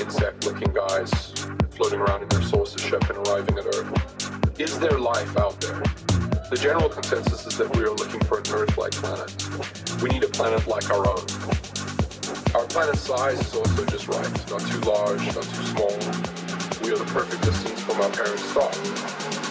[0.00, 1.10] Insect-looking guys
[1.76, 4.58] floating around in their solstice and arriving at Earth.
[4.58, 5.82] Is there life out there?
[6.48, 9.30] The general consensus is that we are looking for an Earth-like planet.
[10.02, 11.26] We need a planet like our own.
[12.56, 14.32] Our planet's size is also just right.
[14.48, 15.92] Not too large, not too small.
[16.80, 18.72] We are the perfect distance from our parent star.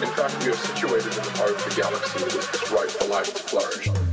[0.02, 2.90] In fact, we are situated in the heart of the galaxy that is just right
[2.90, 4.09] for life to flourish.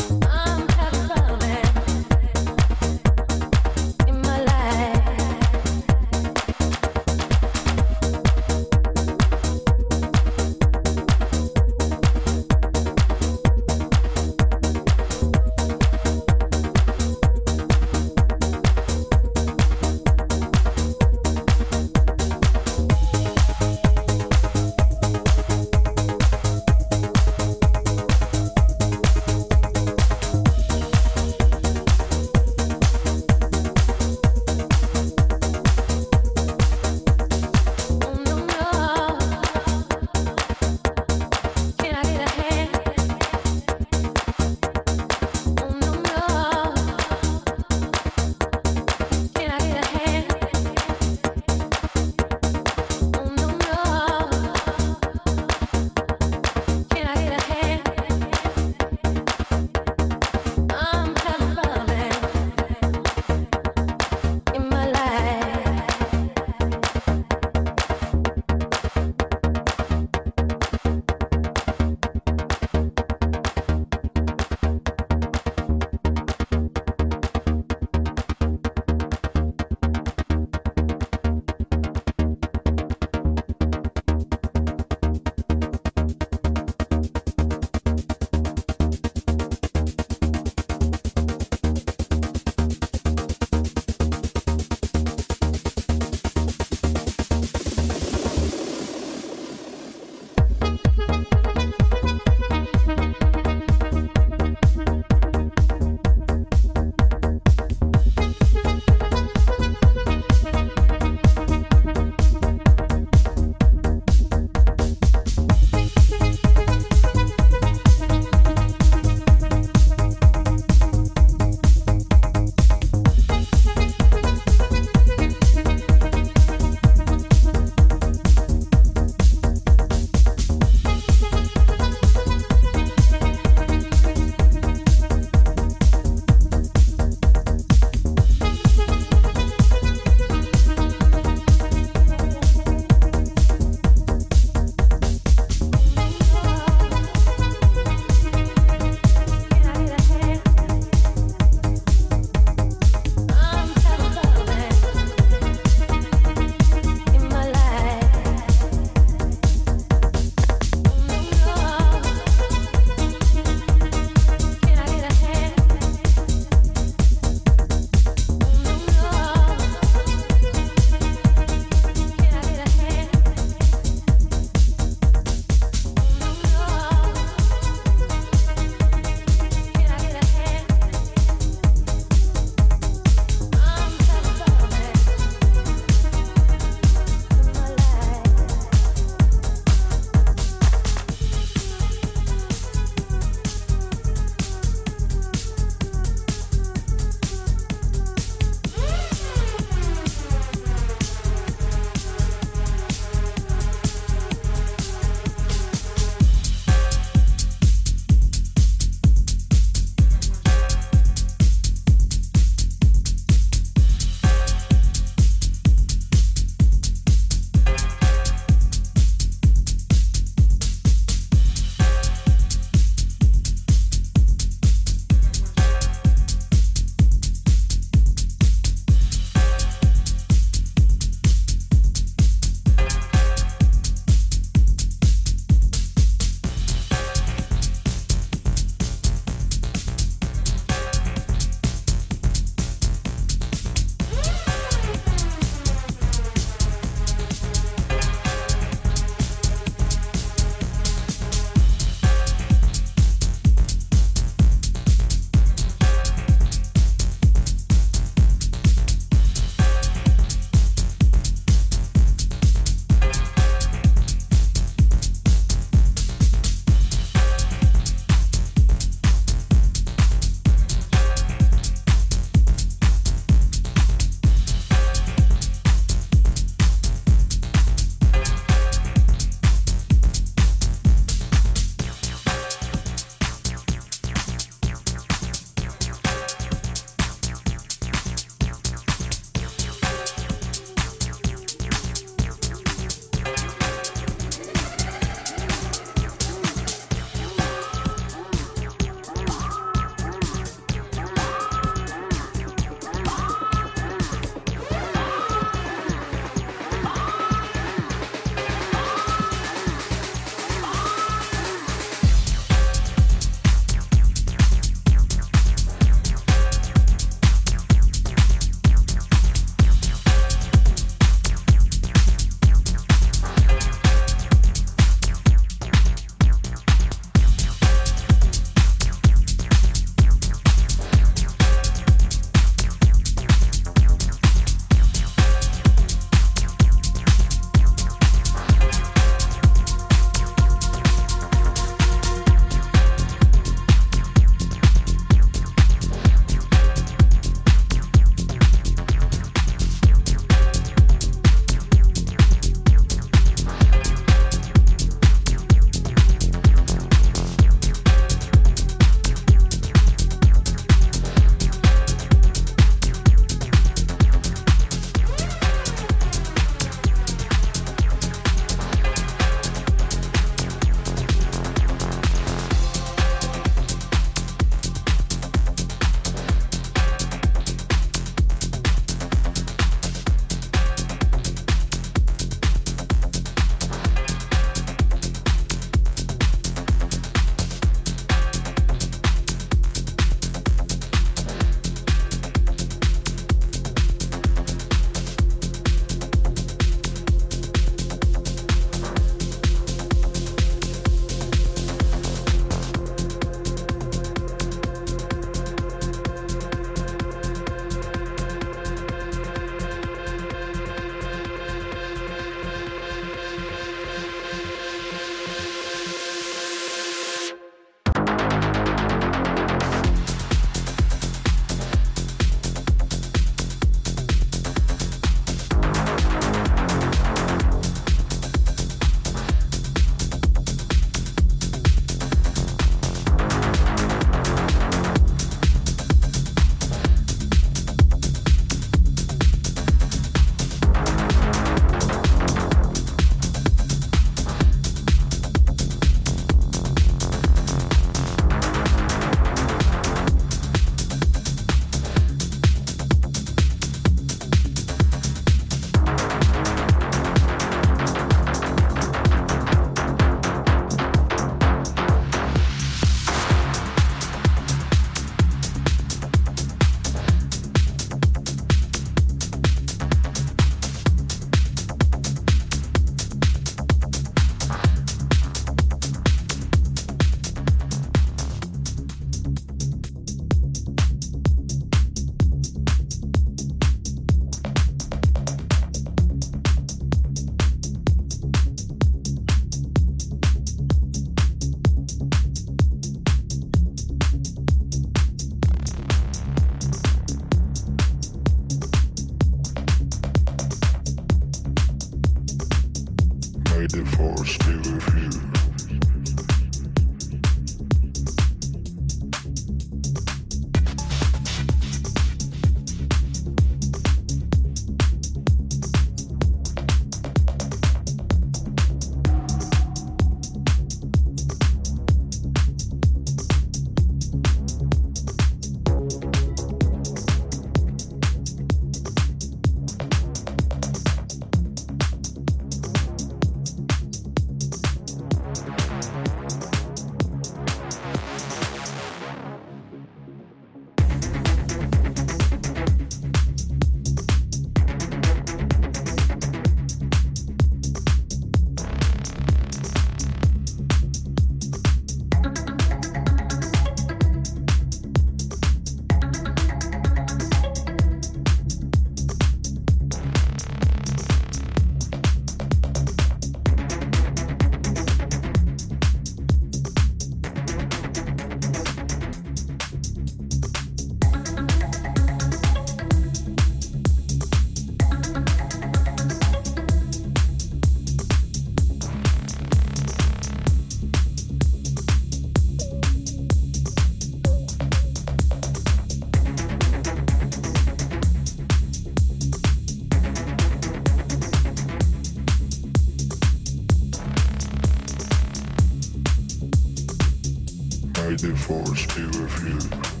[598.11, 600.00] The force be with